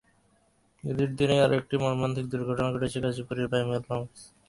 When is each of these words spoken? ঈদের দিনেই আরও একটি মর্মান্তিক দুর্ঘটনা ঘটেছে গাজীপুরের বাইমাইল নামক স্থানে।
ঈদের 0.83 1.09
দিনেই 1.17 1.43
আরও 1.45 1.53
একটি 1.57 1.75
মর্মান্তিক 1.83 2.25
দুর্ঘটনা 2.31 2.69
ঘটেছে 2.73 2.97
গাজীপুরের 3.03 3.47
বাইমাইল 3.51 3.83
নামক 3.83 4.09
স্থানে। 4.13 4.37